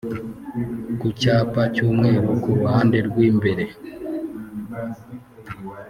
ku 0.99 1.05
cyapa 1.19 1.61
cy’umweru 1.73 2.29
ku 2.41 2.49
ruhande 2.57 2.97
rw’imbere 3.07 3.65